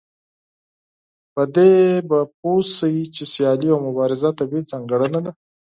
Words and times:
په 1.33 1.41
دې 1.55 1.71
به 2.09 2.19
پوه 2.39 2.59
شئ 2.77 2.97
چې 3.15 3.23
سيالي 3.33 3.69
او 3.71 3.79
مبارزه 3.87 4.29
طبيعي 4.39 4.69
ځانګړنه 4.71 5.19
ده. 5.25 5.31